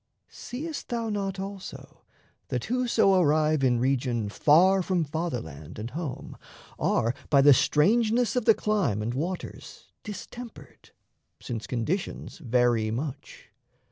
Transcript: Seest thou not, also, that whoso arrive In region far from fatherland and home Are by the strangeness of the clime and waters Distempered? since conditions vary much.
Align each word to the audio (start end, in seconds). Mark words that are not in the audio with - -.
Seest 0.29 0.89
thou 0.89 1.09
not, 1.09 1.39
also, 1.39 2.01
that 2.47 2.63
whoso 2.65 3.13
arrive 3.21 3.63
In 3.63 3.79
region 3.79 4.29
far 4.29 4.81
from 4.81 5.03
fatherland 5.03 5.77
and 5.77 5.91
home 5.91 6.37
Are 6.79 7.13
by 7.29 7.43
the 7.43 7.53
strangeness 7.53 8.35
of 8.35 8.45
the 8.45 8.55
clime 8.55 9.03
and 9.03 9.13
waters 9.13 9.93
Distempered? 10.01 10.89
since 11.39 11.67
conditions 11.67 12.39
vary 12.39 12.89
much. 12.89 13.51